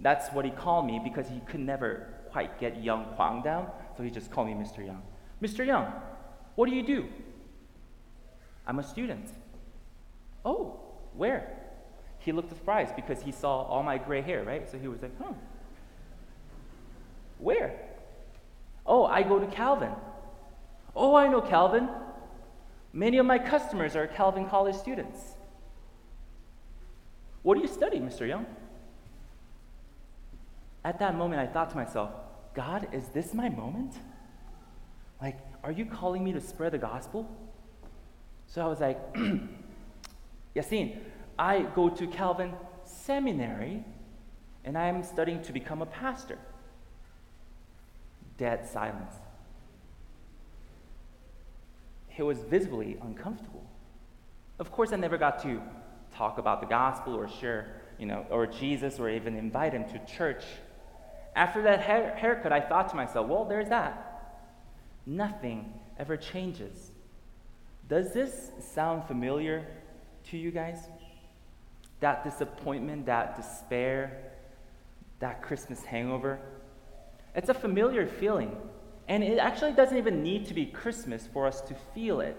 That's 0.00 0.32
what 0.32 0.44
he 0.44 0.50
called 0.50 0.86
me 0.86 1.00
because 1.02 1.28
he 1.28 1.40
could 1.46 1.60
never 1.60 2.08
quite 2.30 2.58
get 2.58 2.82
Young 2.82 3.04
Kwang 3.14 3.42
down, 3.42 3.68
so 3.96 4.02
he 4.02 4.10
just 4.10 4.30
called 4.30 4.48
me 4.48 4.54
Mr. 4.54 4.84
Young. 4.84 5.02
Mr. 5.40 5.64
Young, 5.66 5.92
what 6.54 6.68
do 6.68 6.74
you 6.74 6.82
do? 6.82 7.06
I'm 8.66 8.78
a 8.78 8.82
student. 8.82 9.28
Oh, 10.44 10.80
where? 11.14 11.56
He 12.18 12.32
looked 12.32 12.50
surprised 12.50 12.96
because 12.96 13.22
he 13.22 13.32
saw 13.32 13.62
all 13.62 13.82
my 13.82 13.98
gray 13.98 14.22
hair, 14.22 14.44
right? 14.44 14.70
So 14.70 14.78
he 14.78 14.88
was 14.88 15.02
like, 15.02 15.16
hmm. 15.16 15.34
Where? 17.38 17.74
Oh, 18.86 19.04
I 19.04 19.22
go 19.22 19.38
to 19.38 19.46
Calvin. 19.46 19.92
Oh, 20.94 21.14
I 21.14 21.28
know 21.28 21.40
Calvin. 21.40 21.88
Many 22.92 23.18
of 23.18 23.26
my 23.26 23.38
customers 23.38 23.96
are 23.96 24.06
Calvin 24.06 24.48
College 24.48 24.76
students. 24.76 25.18
What 27.42 27.54
do 27.54 27.60
you 27.60 27.68
study, 27.68 27.98
Mr. 27.98 28.28
Young? 28.28 28.46
At 30.84 30.98
that 30.98 31.16
moment, 31.16 31.40
I 31.40 31.46
thought 31.46 31.70
to 31.70 31.76
myself, 31.76 32.10
God, 32.54 32.88
is 32.92 33.08
this 33.08 33.32
my 33.32 33.48
moment? 33.48 33.94
Like, 35.20 35.38
are 35.62 35.72
you 35.72 35.86
calling 35.86 36.22
me 36.22 36.32
to 36.32 36.40
spread 36.40 36.72
the 36.72 36.78
gospel? 36.78 37.28
So 38.46 38.60
I 38.60 38.66
was 38.66 38.80
like, 38.80 38.98
Yasin, 40.56 40.98
I 41.38 41.62
go 41.74 41.88
to 41.88 42.06
Calvin 42.06 42.52
Seminary 42.84 43.84
and 44.64 44.76
I'm 44.76 45.02
studying 45.02 45.42
to 45.42 45.52
become 45.52 45.80
a 45.80 45.86
pastor. 45.86 46.38
Dead 48.36 48.68
silence. 48.68 49.14
He 52.14 52.22
was 52.22 52.38
visibly 52.38 52.98
uncomfortable. 53.02 53.64
Of 54.58 54.70
course, 54.70 54.92
I 54.92 54.96
never 54.96 55.16
got 55.16 55.42
to 55.42 55.60
talk 56.14 56.38
about 56.38 56.60
the 56.60 56.66
gospel 56.66 57.14
or 57.14 57.28
share, 57.28 57.80
you 57.98 58.06
know, 58.06 58.26
or 58.30 58.46
Jesus 58.46 58.98
or 58.98 59.08
even 59.08 59.36
invite 59.36 59.72
him 59.72 59.84
to 59.88 60.04
church. 60.04 60.44
After 61.34 61.62
that 61.62 61.80
hair- 61.80 62.14
haircut, 62.14 62.52
I 62.52 62.60
thought 62.60 62.90
to 62.90 62.96
myself, 62.96 63.28
well, 63.28 63.46
there's 63.46 63.70
that. 63.70 64.40
Nothing 65.06 65.72
ever 65.98 66.16
changes. 66.16 66.90
Does 67.88 68.12
this 68.12 68.52
sound 68.60 69.04
familiar 69.04 69.66
to 70.30 70.36
you 70.36 70.50
guys? 70.50 70.78
That 72.00 72.24
disappointment, 72.24 73.06
that 73.06 73.36
despair, 73.36 74.32
that 75.20 75.42
Christmas 75.42 75.82
hangover? 75.82 76.38
It's 77.34 77.48
a 77.48 77.54
familiar 77.54 78.06
feeling. 78.06 78.54
And 79.12 79.22
it 79.22 79.36
actually 79.36 79.72
doesn't 79.72 79.98
even 79.98 80.22
need 80.22 80.46
to 80.46 80.54
be 80.54 80.64
Christmas 80.64 81.28
for 81.30 81.46
us 81.46 81.60
to 81.60 81.74
feel 81.94 82.22
it. 82.22 82.34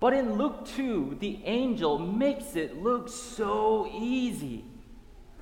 But 0.00 0.14
in 0.14 0.38
Luke 0.38 0.64
2, 0.64 1.18
the 1.20 1.40
angel 1.44 1.98
makes 1.98 2.56
it 2.56 2.82
look 2.82 3.06
so 3.06 3.86
easy. 3.92 4.64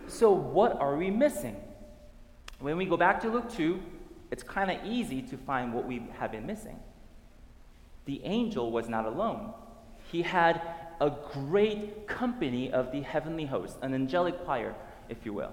So, 0.08 0.32
what 0.32 0.80
are 0.80 0.96
we 0.96 1.12
missing? 1.12 1.54
When 2.58 2.76
we 2.76 2.86
go 2.86 2.96
back 2.96 3.20
to 3.20 3.30
Luke 3.30 3.52
2, 3.52 3.80
it's 4.32 4.42
kind 4.42 4.68
of 4.68 4.84
easy 4.84 5.22
to 5.22 5.36
find 5.36 5.72
what 5.72 5.86
we 5.86 6.02
have 6.18 6.32
been 6.32 6.44
missing. 6.44 6.80
The 8.06 8.20
angel 8.24 8.72
was 8.72 8.88
not 8.88 9.06
alone, 9.06 9.52
he 10.10 10.22
had 10.22 10.60
a 11.00 11.12
great 11.34 12.08
company 12.08 12.72
of 12.72 12.90
the 12.90 13.02
heavenly 13.02 13.46
host, 13.46 13.76
an 13.80 13.94
angelic 13.94 14.44
choir, 14.44 14.74
if 15.08 15.24
you 15.24 15.34
will. 15.34 15.52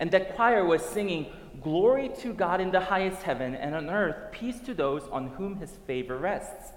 And 0.00 0.10
that 0.10 0.34
choir 0.34 0.64
was 0.64 0.82
singing, 0.82 1.26
Glory 1.62 2.10
to 2.20 2.32
God 2.32 2.60
in 2.60 2.72
the 2.72 2.80
highest 2.80 3.22
heaven, 3.22 3.54
and 3.54 3.74
on 3.74 3.90
earth, 3.90 4.32
peace 4.32 4.58
to 4.60 4.74
those 4.74 5.02
on 5.12 5.28
whom 5.28 5.56
his 5.56 5.70
favor 5.86 6.16
rests. 6.16 6.72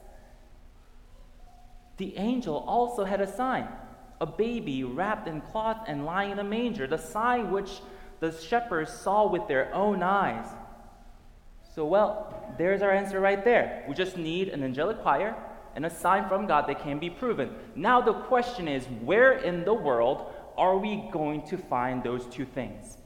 The 1.97 2.17
angel 2.17 2.57
also 2.67 3.05
had 3.05 3.21
a 3.21 3.31
sign 3.31 3.67
a 4.21 4.25
baby 4.25 4.85
wrapped 4.85 5.27
in 5.27 5.41
cloth 5.41 5.83
and 5.85 6.05
lying 6.05 6.31
in 6.31 6.39
a 6.39 6.43
manger, 6.43 6.87
the 6.87 6.97
sign 6.97 7.51
which 7.51 7.81
the 8.21 8.31
shepherds 8.31 8.89
saw 8.89 9.29
with 9.29 9.47
their 9.49 9.73
own 9.73 10.01
eyes. 10.01 10.45
So, 11.75 11.85
well, 11.85 12.55
there's 12.57 12.81
our 12.81 12.91
answer 12.91 13.19
right 13.19 13.43
there. 13.43 13.83
We 13.85 13.95
just 13.95 14.15
need 14.15 14.47
an 14.47 14.63
angelic 14.63 15.01
choir 15.01 15.35
and 15.75 15.85
a 15.85 15.89
sign 15.89 16.29
from 16.29 16.47
God 16.47 16.67
that 16.69 16.81
can 16.83 16.99
be 16.99 17.09
proven. 17.09 17.49
Now, 17.75 17.99
the 17.99 18.13
question 18.13 18.69
is 18.69 18.85
where 19.01 19.33
in 19.33 19.65
the 19.65 19.73
world 19.73 20.31
are 20.55 20.77
we 20.77 21.09
going 21.11 21.45
to 21.47 21.57
find 21.57 22.01
those 22.01 22.25
two 22.27 22.45
things? 22.45 22.97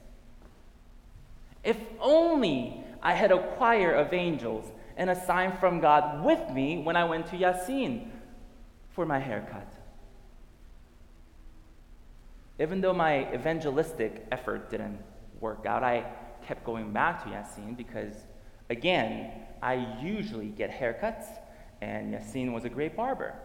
If 1.67 1.77
only 1.99 2.81
I 3.03 3.13
had 3.13 3.33
a 3.33 3.45
choir 3.57 3.91
of 3.91 4.13
angels 4.13 4.71
and 4.95 5.09
a 5.09 5.25
sign 5.25 5.57
from 5.57 5.81
God 5.81 6.23
with 6.23 6.49
me 6.49 6.77
when 6.77 6.95
I 6.95 7.03
went 7.03 7.27
to 7.27 7.35
Yasin 7.35 8.09
for 8.91 9.05
my 9.05 9.19
haircut. 9.19 9.67
Even 12.57 12.79
though 12.79 12.93
my 12.93 13.31
evangelistic 13.33 14.25
effort 14.31 14.69
didn't 14.69 14.97
work 15.41 15.65
out, 15.65 15.83
I 15.83 16.05
kept 16.47 16.63
going 16.63 16.93
back 16.93 17.21
to 17.25 17.29
Yasin 17.31 17.75
because, 17.75 18.15
again, 18.69 19.29
I 19.61 19.99
usually 20.01 20.47
get 20.47 20.71
haircuts, 20.71 21.25
and 21.81 22.13
Yasin 22.13 22.53
was 22.53 22.63
a 22.63 22.69
great 22.69 22.95
barber. 22.95 23.35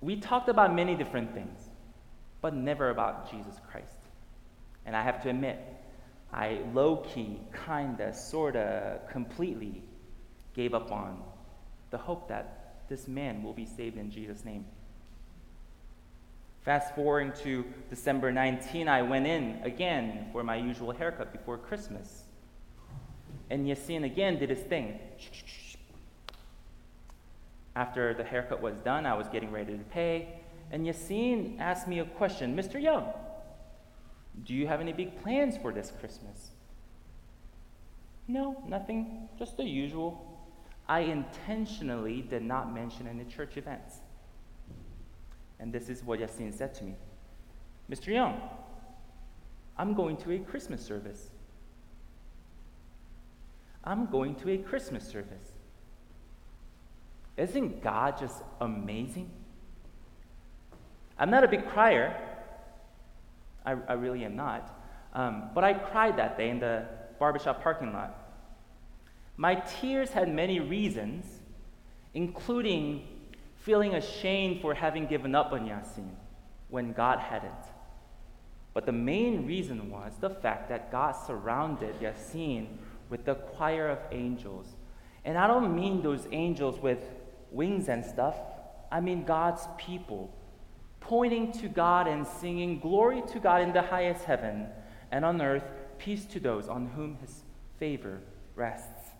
We 0.00 0.14
talked 0.20 0.48
about 0.48 0.72
many 0.72 0.94
different 0.94 1.34
things, 1.34 1.58
but 2.40 2.54
never 2.54 2.90
about 2.90 3.28
Jesus 3.28 3.56
Christ. 3.68 4.03
And 4.86 4.96
I 4.96 5.02
have 5.02 5.22
to 5.22 5.30
admit, 5.30 5.58
I 6.32 6.60
low 6.72 6.96
key, 6.96 7.40
kinda, 7.66 8.12
sorta, 8.12 9.00
completely 9.10 9.82
gave 10.54 10.74
up 10.74 10.90
on 10.92 11.22
the 11.90 11.98
hope 11.98 12.28
that 12.28 12.74
this 12.88 13.08
man 13.08 13.42
will 13.42 13.52
be 13.52 13.64
saved 13.64 13.96
in 13.96 14.10
Jesus' 14.10 14.44
name. 14.44 14.66
Fast 16.64 16.94
forwarding 16.94 17.32
to 17.42 17.64
December 17.90 18.32
19, 18.32 18.88
I 18.88 19.02
went 19.02 19.26
in 19.26 19.60
again 19.62 20.28
for 20.32 20.42
my 20.42 20.56
usual 20.56 20.92
haircut 20.92 21.30
before 21.30 21.58
Christmas. 21.58 22.24
And 23.50 23.66
Yasin 23.66 24.04
again 24.04 24.38
did 24.38 24.48
his 24.48 24.60
thing. 24.60 24.98
After 27.76 28.14
the 28.14 28.24
haircut 28.24 28.62
was 28.62 28.76
done, 28.78 29.04
I 29.04 29.14
was 29.14 29.28
getting 29.28 29.50
ready 29.50 29.76
to 29.76 29.84
pay, 29.84 30.28
and 30.70 30.86
Yasin 30.86 31.58
asked 31.60 31.86
me 31.86 31.98
a 31.98 32.04
question 32.04 32.56
Mr. 32.56 32.80
Young, 32.80 33.12
do 34.42 34.54
you 34.54 34.66
have 34.66 34.80
any 34.80 34.92
big 34.92 35.22
plans 35.22 35.56
for 35.56 35.72
this 35.72 35.92
Christmas? 36.00 36.50
No, 38.26 38.62
nothing, 38.66 39.28
just 39.38 39.56
the 39.56 39.64
usual. 39.64 40.30
I 40.88 41.00
intentionally 41.00 42.22
did 42.22 42.42
not 42.42 42.74
mention 42.74 43.06
any 43.06 43.24
church 43.24 43.56
events. 43.56 43.96
And 45.60 45.72
this 45.72 45.88
is 45.88 46.02
what 46.02 46.20
Yasin 46.20 46.52
said 46.52 46.74
to 46.74 46.84
me 46.84 46.94
Mr. 47.90 48.08
Young, 48.08 48.40
I'm 49.78 49.94
going 49.94 50.16
to 50.18 50.32
a 50.32 50.38
Christmas 50.38 50.84
service. 50.84 51.30
I'm 53.82 54.06
going 54.06 54.34
to 54.36 54.50
a 54.50 54.58
Christmas 54.58 55.06
service. 55.06 55.52
Isn't 57.36 57.82
God 57.82 58.18
just 58.18 58.42
amazing? 58.60 59.30
I'm 61.18 61.30
not 61.30 61.44
a 61.44 61.48
big 61.48 61.68
crier. 61.68 62.16
I, 63.64 63.76
I 63.88 63.92
really 63.94 64.24
am 64.24 64.36
not. 64.36 64.78
Um, 65.12 65.50
but 65.54 65.64
I 65.64 65.74
cried 65.74 66.16
that 66.18 66.36
day 66.36 66.50
in 66.50 66.60
the 66.60 66.84
barbershop 67.18 67.62
parking 67.62 67.92
lot. 67.92 68.18
My 69.36 69.54
tears 69.54 70.10
had 70.10 70.32
many 70.32 70.60
reasons, 70.60 71.26
including 72.14 73.06
feeling 73.56 73.94
ashamed 73.94 74.60
for 74.60 74.74
having 74.74 75.06
given 75.06 75.34
up 75.34 75.52
on 75.52 75.66
Yasin 75.66 76.10
when 76.68 76.92
God 76.92 77.18
hadn't. 77.18 77.52
But 78.74 78.86
the 78.86 78.92
main 78.92 79.46
reason 79.46 79.90
was 79.90 80.12
the 80.20 80.30
fact 80.30 80.68
that 80.68 80.90
God 80.90 81.12
surrounded 81.12 81.98
Yasin 82.00 82.66
with 83.08 83.24
the 83.24 83.34
choir 83.34 83.88
of 83.88 83.98
angels. 84.10 84.74
And 85.24 85.38
I 85.38 85.46
don't 85.46 85.74
mean 85.74 86.02
those 86.02 86.26
angels 86.32 86.78
with 86.80 86.98
wings 87.50 87.88
and 87.88 88.04
stuff, 88.04 88.34
I 88.90 89.00
mean 89.00 89.24
God's 89.24 89.62
people, 89.78 90.34
pointing 91.04 91.52
to 91.52 91.68
God 91.68 92.08
and 92.08 92.26
singing, 92.26 92.80
Glory 92.80 93.22
to 93.32 93.38
God 93.38 93.62
in 93.62 93.72
the 93.72 93.82
highest 93.82 94.24
heaven, 94.24 94.66
and 95.12 95.24
on 95.24 95.40
earth, 95.40 95.64
peace 95.98 96.24
to 96.26 96.40
those 96.40 96.68
on 96.68 96.86
whom 96.86 97.16
his 97.16 97.42
favor 97.78 98.20
rests. 98.56 99.10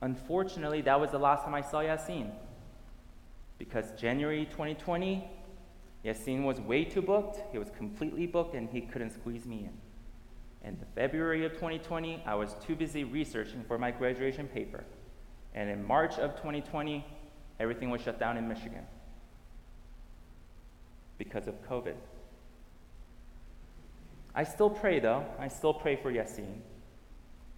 Unfortunately, 0.00 0.80
that 0.82 0.98
was 0.98 1.10
the 1.10 1.18
last 1.18 1.44
time 1.44 1.54
I 1.54 1.60
saw 1.60 1.80
Yasin. 1.80 2.30
Because 3.58 3.92
January 3.92 4.46
2020, 4.46 5.28
Yasin 6.04 6.44
was 6.44 6.60
way 6.60 6.84
too 6.84 7.02
booked. 7.02 7.40
He 7.52 7.58
was 7.58 7.70
completely 7.70 8.26
booked 8.26 8.54
and 8.54 8.68
he 8.68 8.82
couldn't 8.82 9.10
squeeze 9.10 9.46
me 9.46 9.68
in. 9.68 10.68
In 10.68 10.76
February 10.94 11.44
of 11.46 11.52
2020, 11.52 12.22
I 12.26 12.34
was 12.34 12.54
too 12.66 12.76
busy 12.76 13.04
researching 13.04 13.64
for 13.66 13.78
my 13.78 13.90
graduation 13.90 14.48
paper. 14.48 14.84
And 15.54 15.70
in 15.70 15.86
March 15.86 16.18
of 16.18 16.32
2020, 16.36 17.04
everything 17.58 17.88
was 17.88 18.02
shut 18.02 18.18
down 18.18 18.36
in 18.36 18.46
Michigan 18.46 18.84
because 21.18 21.46
of 21.46 21.54
COVID. 21.68 21.94
I 24.34 24.44
still 24.44 24.70
pray, 24.70 25.00
though. 25.00 25.24
I 25.38 25.48
still 25.48 25.72
pray 25.72 25.96
for 25.96 26.12
Yasin. 26.12 26.60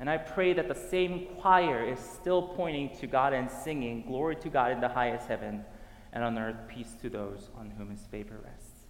And 0.01 0.09
I 0.09 0.17
pray 0.17 0.53
that 0.53 0.69
the 0.69 0.75
same 0.75 1.27
choir 1.41 1.85
is 1.85 1.99
still 1.99 2.43
pointing 2.43 2.97
to 2.99 3.07
God 3.09 3.33
and 3.33 3.51
singing, 3.51 4.05
Glory 4.07 4.37
to 4.37 4.49
God 4.49 4.71
in 4.71 4.81
the 4.81 4.89
highest 4.89 5.27
heaven, 5.27 5.65
and 6.13 6.23
on 6.23 6.39
earth 6.39 6.69
peace 6.69 6.95
to 7.03 7.11
those 7.11 7.51
on 7.59 7.71
whom 7.71 7.91
his 7.91 8.07
favor 8.07 8.39
rests. 8.45 8.87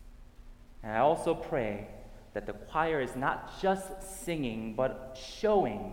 And 0.82 0.92
I 0.92 0.98
also 0.98 1.34
pray 1.34 1.88
that 2.34 2.46
the 2.46 2.52
choir 2.52 3.00
is 3.00 3.16
not 3.16 3.60
just 3.60 4.24
singing, 4.24 4.74
but 4.74 5.18
showing, 5.40 5.92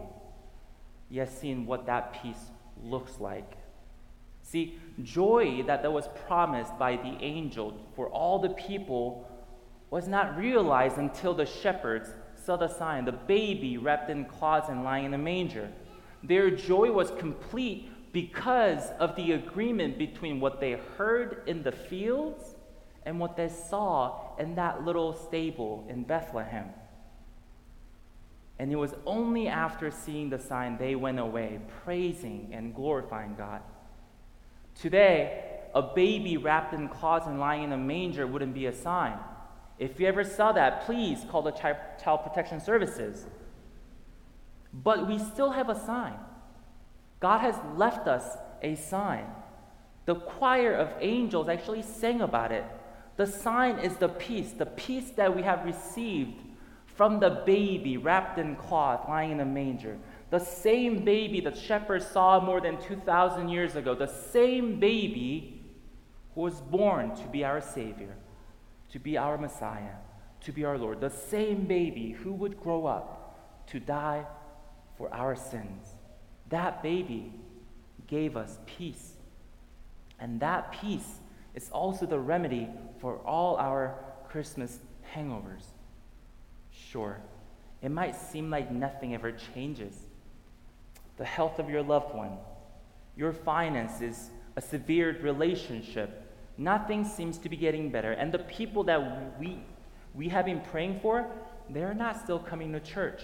yes, 1.09 1.39
seeing 1.39 1.65
what 1.65 1.85
that 1.85 2.21
peace 2.21 2.51
looks 2.83 3.19
like. 3.19 3.57
See, 4.45 4.79
joy 5.01 5.63
that, 5.65 5.81
that 5.81 5.91
was 5.91 6.08
promised 6.27 6.77
by 6.77 6.97
the 6.97 7.17
angel 7.19 7.73
for 7.95 8.08
all 8.10 8.38
the 8.38 8.49
people 8.49 9.27
was 9.89 10.08
not 10.08 10.38
realized 10.38 10.99
until 10.99 11.34
the 11.34 11.47
shepherds 11.47 12.10
saw 12.36 12.55
the 12.55 12.67
sign, 12.67 13.05
the 13.05 13.12
baby 13.12 13.77
wrapped 13.77 14.12
in 14.12 14.25
cloths 14.25 14.69
and 14.69 14.84
lying 14.84 15.05
in 15.05 15.13
a 15.15 15.17
manger. 15.17 15.71
Their 16.23 16.51
joy 16.51 16.91
was 16.91 17.10
complete 17.17 17.89
because 18.13 18.91
of 18.99 19.15
the 19.15 19.31
agreement 19.31 19.97
between 19.97 20.39
what 20.39 20.60
they 20.60 20.73
heard 20.95 21.41
in 21.47 21.63
the 21.63 21.71
fields 21.71 22.55
and 23.03 23.19
what 23.19 23.36
they 23.36 23.49
saw 23.49 24.36
in 24.38 24.53
that 24.55 24.86
little 24.86 25.13
stable 25.13 25.88
in 25.89 26.03
Bethlehem. 26.03 26.69
And 28.60 28.71
it 28.71 28.75
was 28.75 28.93
only 29.08 29.47
after 29.47 29.89
seeing 29.89 30.29
the 30.29 30.39
sign 30.39 30.77
they 30.77 30.95
went 30.95 31.19
away, 31.19 31.60
praising 31.84 32.49
and 32.53 32.75
glorifying 32.75 33.36
God. 33.36 33.62
Today, 34.75 35.43
a 35.73 35.81
baby 35.81 36.38
wrapped 36.38 36.73
in 36.73 36.88
cloths 36.88 37.27
and 37.27 37.39
lying 37.39 37.63
in 37.63 37.71
a 37.71 37.77
manger 37.77 38.27
wouldn't 38.27 38.53
be 38.53 38.65
a 38.65 38.73
sign. 38.73 39.17
If 39.79 39.99
you 39.99 40.07
ever 40.07 40.23
saw 40.23 40.51
that, 40.53 40.85
please 40.85 41.25
call 41.29 41.41
the 41.41 41.51
Child 41.51 42.23
Protection 42.23 42.61
Services. 42.61 43.25
But 44.73 45.07
we 45.07 45.19
still 45.19 45.51
have 45.51 45.69
a 45.69 45.79
sign. 45.79 46.15
God 47.19 47.39
has 47.39 47.55
left 47.75 48.07
us 48.07 48.38
a 48.61 48.75
sign. 48.75 49.25
The 50.05 50.15
choir 50.15 50.73
of 50.73 50.89
angels 51.01 51.49
actually 51.49 51.81
sang 51.81 52.21
about 52.21 52.51
it. 52.51 52.65
The 53.17 53.25
sign 53.25 53.79
is 53.79 53.95
the 53.97 54.09
peace, 54.09 54.51
the 54.51 54.65
peace 54.65 55.11
that 55.11 55.35
we 55.35 55.41
have 55.43 55.65
received 55.65 56.41
from 56.85 57.19
the 57.19 57.41
baby 57.45 57.97
wrapped 57.97 58.38
in 58.38 58.55
cloth 58.55 59.07
lying 59.07 59.31
in 59.31 59.39
a 59.39 59.45
manger. 59.45 59.97
The 60.36 60.43
same 60.43 61.06
baby 61.06 61.39
that 61.39 61.58
shepherds 61.58 62.06
saw 62.08 62.41
more 62.41 62.60
than 62.60 62.78
2,000 62.82 63.48
years 63.48 63.78
ago. 63.78 63.95
The 63.95 64.08
same 64.34 64.82
baby 64.82 65.63
who 66.34 66.41
was 66.41 66.56
born 66.56 67.15
to 67.15 67.28
be 67.28 67.45
our 67.45 67.62
Savior 67.62 68.17
to 68.89 69.00
be 69.00 69.17
our 69.17 69.38
Messiah, 69.38 69.95
to 70.41 70.52
be 70.52 70.65
our 70.65 70.78
Lord, 70.78 71.00
the 71.00 71.10
same 71.10 71.63
baby 71.63 72.12
who 72.12 72.34
would 72.34 72.60
grow 72.60 72.86
up 72.86 73.65
to 73.67 73.80
die 73.80 74.26
for 74.98 75.13
our 75.13 75.38
sins. 75.38 75.86
That 76.50 76.84
baby 76.84 77.32
gave 78.06 78.36
us 78.36 78.60
peace. 78.65 79.13
And 80.19 80.41
that 80.41 80.74
peace 80.74 81.19
is 81.54 81.69
also 81.69 82.06
the 82.06 82.19
remedy 82.19 82.67
for 83.00 83.19
all 83.19 83.56
our 83.56 83.95
Christmas 84.28 84.80
hangovers. 85.15 85.63
Sure, 86.71 87.21
it 87.82 87.89
might 87.89 88.17
seem 88.17 88.50
like 88.50 88.69
nothing 88.69 89.13
ever 89.13 89.32
changes. 89.32 89.95
The 91.17 91.25
health 91.25 91.60
of 91.60 91.69
your 91.69 91.82
loved 91.82 92.13
one, 92.13 92.38
your 93.15 93.34
finances, 93.34 94.30
a 94.56 94.62
severed 94.62 95.21
relationship, 95.21 96.25
Nothing 96.58 97.04
seems 97.04 97.38
to 97.39 97.49
be 97.49 97.58
getting 97.58 97.89
better. 97.89 98.13
And 98.13 98.32
the 98.32 98.39
people 98.39 98.84
that 98.86 99.39
we, 99.39 99.60
we 100.13 100.30
have 100.30 100.45
been 100.45 100.62
praying 100.62 100.99
for, 101.01 101.28
they're 101.69 101.93
not 101.93 102.21
still 102.21 102.39
coming 102.39 102.71
to 102.73 102.80
church. 102.80 103.23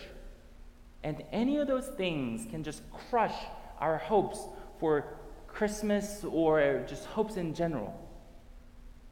And 1.03 1.23
any 1.31 1.57
of 1.57 1.67
those 1.67 1.87
things 1.87 2.45
can 2.49 2.63
just 2.63 2.81
crush 3.09 3.35
our 3.79 3.97
hopes 3.97 4.39
for 4.79 5.05
Christmas 5.47 6.23
or 6.25 6.83
just 6.87 7.05
hopes 7.05 7.37
in 7.37 7.53
general. 7.53 7.97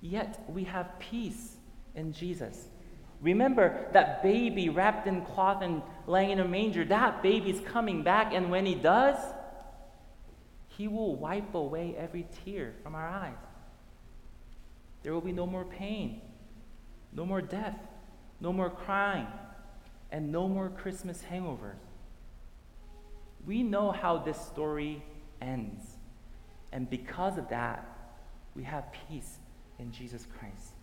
Yet 0.01 0.43
we 0.49 0.65
have 0.65 0.99
peace 0.99 1.55
in 1.95 2.11
Jesus. 2.11 2.67
Remember 3.21 3.87
that 3.93 4.23
baby 4.23 4.69
wrapped 4.69 5.07
in 5.07 5.21
cloth 5.25 5.61
and 5.61 5.81
laying 6.07 6.31
in 6.31 6.39
a 6.39 6.47
manger, 6.47 6.85
that 6.85 7.21
baby's 7.21 7.59
coming 7.61 8.01
back, 8.03 8.33
and 8.33 8.49
when 8.49 8.65
he 8.65 8.75
does, 8.75 9.17
he 10.69 10.87
will 10.87 11.15
wipe 11.15 11.53
away 11.53 11.95
every 11.97 12.25
tear 12.45 12.73
from 12.81 12.95
our 12.95 13.07
eyes. 13.07 13.33
There 15.03 15.13
will 15.13 15.21
be 15.21 15.33
no 15.33 15.45
more 15.45 15.65
pain, 15.65 16.21
no 17.11 17.25
more 17.25 17.41
death, 17.41 17.77
no 18.39 18.53
more 18.53 18.69
crying, 18.69 19.27
and 20.11 20.31
no 20.31 20.47
more 20.47 20.69
Christmas 20.69 21.21
hangovers. 21.29 21.79
We 23.45 23.63
know 23.63 23.91
how 23.91 24.17
this 24.17 24.39
story 24.39 25.03
ends. 25.41 25.81
And 26.71 26.89
because 26.89 27.37
of 27.37 27.49
that, 27.49 27.85
We 28.55 28.63
have 28.63 28.85
peace 29.07 29.37
in 29.77 29.91
Jesus 29.91 30.25
Christ. 30.37 30.73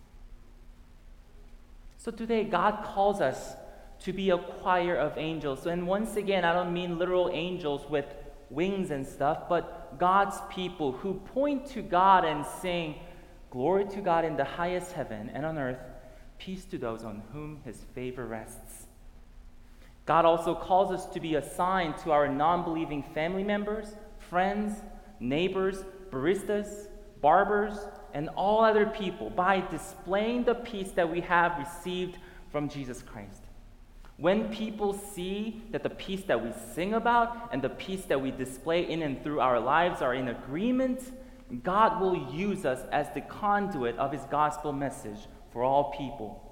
So 1.97 2.11
today, 2.11 2.43
God 2.43 2.83
calls 2.83 3.21
us 3.21 3.55
to 4.01 4.13
be 4.13 4.29
a 4.29 4.37
choir 4.37 4.95
of 4.95 5.17
angels. 5.17 5.65
And 5.65 5.87
once 5.87 6.15
again, 6.15 6.45
I 6.45 6.53
don't 6.53 6.71
mean 6.71 6.99
literal 6.99 7.29
angels 7.33 7.89
with 7.89 8.05
wings 8.49 8.91
and 8.91 9.05
stuff, 9.05 9.49
but 9.49 9.97
God's 9.97 10.37
people 10.49 10.91
who 10.91 11.15
point 11.15 11.65
to 11.71 11.81
God 11.81 12.23
and 12.23 12.45
sing, 12.61 12.95
Glory 13.49 13.85
to 13.85 14.01
God 14.01 14.25
in 14.25 14.37
the 14.37 14.43
highest 14.43 14.91
heaven 14.91 15.31
and 15.33 15.45
on 15.45 15.57
earth, 15.57 15.79
peace 16.37 16.65
to 16.65 16.77
those 16.77 17.03
on 17.03 17.23
whom 17.31 17.61
his 17.63 17.77
favor 17.95 18.25
rests. 18.25 18.87
God 20.05 20.25
also 20.25 20.53
calls 20.53 20.91
us 20.91 21.05
to 21.07 21.19
be 21.19 21.35
a 21.35 21.41
sign 21.41 21.93
to 22.03 22.11
our 22.11 22.27
non 22.27 22.63
believing 22.63 23.03
family 23.13 23.43
members, 23.43 23.87
friends, 24.19 24.73
neighbors, 25.19 25.83
baristas, 26.11 26.87
barbers, 27.21 27.77
and 28.17 28.29
all 28.29 28.63
other 28.63 28.87
people 28.87 29.29
by 29.29 29.63
displaying 29.69 30.43
the 30.43 30.55
peace 30.55 30.89
that 30.93 31.07
we 31.07 31.21
have 31.21 31.55
received 31.59 32.17
from 32.51 32.67
Jesus 32.67 33.03
Christ. 33.03 33.43
When 34.17 34.49
people 34.49 34.93
see 34.93 35.61
that 35.71 35.83
the 35.83 35.91
peace 35.91 36.23
that 36.23 36.43
we 36.43 36.51
sing 36.73 36.95
about 36.95 37.49
and 37.53 37.61
the 37.61 37.69
peace 37.69 38.05
that 38.05 38.19
we 38.19 38.31
display 38.31 38.89
in 38.89 39.03
and 39.03 39.21
through 39.21 39.39
our 39.39 39.59
lives 39.59 40.01
are 40.01 40.15
in 40.15 40.29
agreement, 40.29 40.99
God 41.63 42.01
will 42.01 42.33
use 42.33 42.65
us 42.65 42.79
as 42.91 43.07
the 43.11 43.21
conduit 43.21 43.95
of 43.99 44.11
his 44.11 44.23
gospel 44.31 44.73
message 44.73 45.19
for 45.53 45.63
all 45.63 45.93
people. 45.95 46.43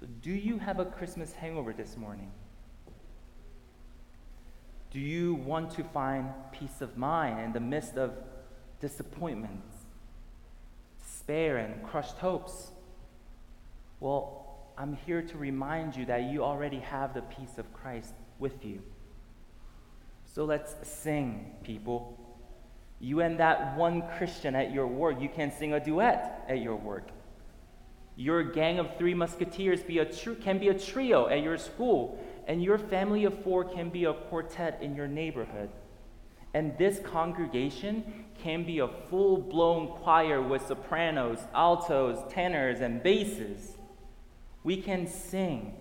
So, 0.00 0.06
do 0.22 0.32
you 0.32 0.58
have 0.58 0.80
a 0.80 0.84
Christmas 0.86 1.34
hangover 1.34 1.72
this 1.72 1.96
morning? 1.96 2.32
Do 4.90 4.98
you 4.98 5.34
want 5.34 5.70
to 5.76 5.84
find 5.84 6.30
peace 6.50 6.80
of 6.80 6.98
mind 6.98 7.38
in 7.38 7.52
the 7.52 7.60
midst 7.60 7.96
of 7.96 8.10
disappointment, 8.82 9.62
despair, 11.00 11.56
and 11.56 11.82
crushed 11.84 12.18
hopes? 12.18 12.72
Well, 14.00 14.74
I'm 14.76 14.96
here 15.06 15.22
to 15.22 15.38
remind 15.38 15.96
you 15.96 16.04
that 16.06 16.24
you 16.24 16.42
already 16.42 16.80
have 16.80 17.14
the 17.14 17.22
peace 17.22 17.56
of 17.56 17.72
Christ 17.72 18.12
with 18.40 18.64
you. 18.64 18.82
So 20.34 20.44
let's 20.44 20.74
sing, 20.82 21.54
people. 21.62 22.18
You 22.98 23.20
and 23.20 23.38
that 23.38 23.76
one 23.76 24.02
Christian 24.18 24.56
at 24.56 24.72
your 24.72 24.88
work, 24.88 25.20
you 25.20 25.28
can 25.28 25.52
sing 25.52 25.72
a 25.74 25.80
duet 25.80 26.44
at 26.48 26.60
your 26.60 26.76
work. 26.76 27.08
Your 28.16 28.42
gang 28.42 28.78
of 28.78 28.96
three 28.98 29.14
musketeers 29.14 29.82
be 29.82 29.98
a 29.98 30.04
tr- 30.04 30.32
can 30.32 30.58
be 30.58 30.68
a 30.68 30.78
trio 30.78 31.28
at 31.28 31.42
your 31.42 31.56
school, 31.56 32.18
and 32.48 32.62
your 32.62 32.78
family 32.78 33.24
of 33.24 33.42
four 33.44 33.64
can 33.64 33.90
be 33.90 34.04
a 34.04 34.12
quartet 34.12 34.78
in 34.82 34.96
your 34.96 35.06
neighborhood. 35.06 35.70
And 36.54 36.76
this 36.76 36.98
congregation 36.98 38.24
can 38.42 38.64
be 38.64 38.80
a 38.80 38.88
full 38.88 39.38
blown 39.38 39.88
choir 39.88 40.42
with 40.42 40.66
sopranos, 40.66 41.38
altos, 41.54 42.18
tenors, 42.30 42.80
and 42.80 43.02
basses. 43.02 43.76
We 44.64 44.76
can 44.76 45.06
sing. 45.06 45.74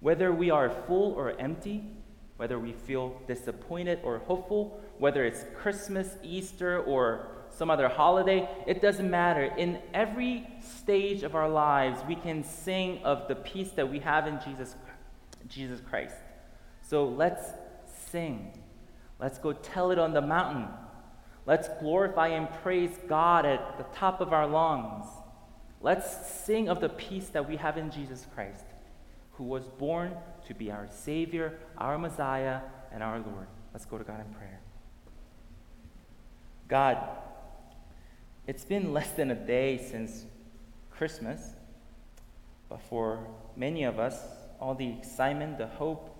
Whether 0.00 0.32
we 0.32 0.50
are 0.50 0.68
full 0.86 1.12
or 1.12 1.38
empty, 1.40 1.84
whether 2.36 2.58
we 2.58 2.72
feel 2.72 3.20
disappointed 3.26 4.00
or 4.02 4.18
hopeful, 4.18 4.80
whether 4.98 5.24
it's 5.24 5.44
Christmas, 5.56 6.16
Easter, 6.22 6.80
or 6.80 7.28
some 7.50 7.70
other 7.70 7.88
holiday, 7.88 8.48
it 8.66 8.82
doesn't 8.82 9.08
matter. 9.10 9.44
In 9.56 9.78
every 9.94 10.46
stage 10.60 11.22
of 11.22 11.34
our 11.34 11.48
lives, 11.48 12.00
we 12.08 12.16
can 12.16 12.42
sing 12.42 13.00
of 13.04 13.28
the 13.28 13.36
peace 13.36 13.70
that 13.72 13.88
we 13.88 14.00
have 14.00 14.26
in 14.26 14.40
Jesus, 14.44 14.74
Jesus 15.48 15.80
Christ. 15.80 16.16
So 16.82 17.04
let's 17.04 17.52
sing. 18.10 18.52
Let's 19.22 19.38
go 19.38 19.52
tell 19.52 19.92
it 19.92 20.00
on 20.00 20.14
the 20.14 20.20
mountain. 20.20 20.66
Let's 21.46 21.68
glorify 21.80 22.28
and 22.28 22.50
praise 22.62 22.90
God 23.08 23.46
at 23.46 23.78
the 23.78 23.84
top 23.96 24.20
of 24.20 24.32
our 24.32 24.48
lungs. 24.48 25.06
Let's 25.80 26.26
sing 26.44 26.68
of 26.68 26.80
the 26.80 26.88
peace 26.88 27.28
that 27.28 27.48
we 27.48 27.56
have 27.56 27.78
in 27.78 27.92
Jesus 27.92 28.26
Christ, 28.34 28.64
who 29.34 29.44
was 29.44 29.68
born 29.68 30.16
to 30.48 30.54
be 30.54 30.72
our 30.72 30.88
Savior, 30.90 31.60
our 31.78 31.98
Messiah, 31.98 32.62
and 32.92 33.00
our 33.00 33.20
Lord. 33.20 33.46
Let's 33.72 33.84
go 33.84 33.96
to 33.96 34.02
God 34.02 34.18
in 34.26 34.34
prayer. 34.34 34.60
God, 36.66 36.98
it's 38.48 38.64
been 38.64 38.92
less 38.92 39.12
than 39.12 39.30
a 39.30 39.36
day 39.36 39.78
since 39.78 40.24
Christmas, 40.90 41.54
but 42.68 42.80
for 42.82 43.24
many 43.56 43.84
of 43.84 44.00
us, 44.00 44.20
all 44.58 44.74
the 44.74 44.88
excitement, 44.88 45.58
the 45.58 45.68
hope, 45.68 46.16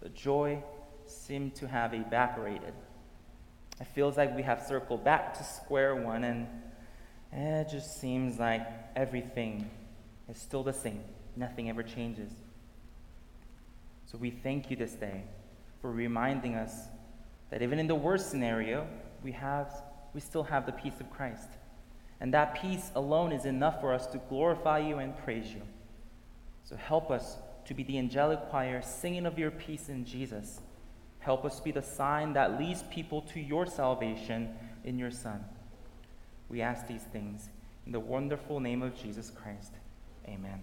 the 0.00 0.08
joy 0.10 0.62
seem 1.10 1.50
to 1.52 1.68
have 1.68 1.94
evaporated. 1.94 2.74
It 3.80 3.86
feels 3.88 4.16
like 4.16 4.34
we 4.34 4.42
have 4.42 4.62
circled 4.62 5.04
back 5.04 5.34
to 5.38 5.44
square 5.44 5.94
one, 5.94 6.24
and 6.24 6.48
it 7.32 7.68
just 7.70 8.00
seems 8.00 8.38
like 8.38 8.66
everything 8.96 9.70
is 10.28 10.38
still 10.38 10.62
the 10.62 10.72
same. 10.72 11.02
Nothing 11.36 11.68
ever 11.70 11.82
changes. 11.82 12.32
So 14.06 14.18
we 14.18 14.30
thank 14.30 14.70
you 14.70 14.76
this 14.76 14.92
day 14.92 15.22
for 15.80 15.92
reminding 15.92 16.54
us 16.54 16.72
that 17.50 17.62
even 17.62 17.78
in 17.78 17.86
the 17.86 17.94
worst 17.94 18.30
scenario, 18.30 18.86
we 19.22 19.32
have 19.32 19.72
we 20.14 20.20
still 20.20 20.44
have 20.44 20.66
the 20.66 20.72
peace 20.72 21.00
of 21.00 21.10
Christ. 21.10 21.48
And 22.20 22.34
that 22.34 22.60
peace 22.60 22.90
alone 22.94 23.32
is 23.32 23.44
enough 23.44 23.80
for 23.80 23.92
us 23.92 24.06
to 24.08 24.18
glorify 24.28 24.78
you 24.78 24.98
and 24.98 25.16
praise 25.18 25.52
you. 25.52 25.62
So 26.64 26.76
help 26.76 27.10
us 27.10 27.36
to 27.66 27.74
be 27.74 27.82
the 27.82 27.98
angelic 27.98 28.48
choir 28.48 28.82
singing 28.82 29.26
of 29.26 29.38
your 29.38 29.50
peace 29.50 29.88
in 29.88 30.04
Jesus. 30.04 30.60
Help 31.18 31.44
us 31.44 31.60
be 31.60 31.70
the 31.72 31.82
sign 31.82 32.32
that 32.34 32.58
leads 32.58 32.82
people 32.84 33.22
to 33.22 33.40
your 33.40 33.66
salvation 33.66 34.54
in 34.84 34.98
your 34.98 35.10
Son. 35.10 35.44
We 36.48 36.62
ask 36.62 36.86
these 36.86 37.02
things 37.02 37.50
in 37.86 37.92
the 37.92 38.00
wonderful 38.00 38.60
name 38.60 38.82
of 38.82 38.96
Jesus 38.96 39.30
Christ. 39.30 39.72
Amen. 40.26 40.62